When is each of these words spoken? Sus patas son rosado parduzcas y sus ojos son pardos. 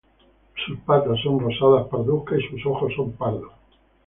Sus 0.65 0.79
patas 0.79 1.19
son 1.21 1.39
rosado 1.39 1.87
parduzcas 1.87 2.39
y 2.39 2.49
sus 2.49 2.65
ojos 2.65 2.91
son 2.95 3.11
pardos. 3.11 3.51